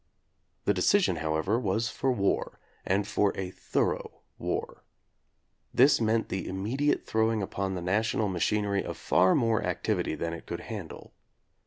[0.65, 4.83] The decision, however, was for war, and for a "thorough" war.
[5.75, 10.47] This meant the immediate throwing upon the national machinery of far more activity than it
[10.47, 11.13] could handle.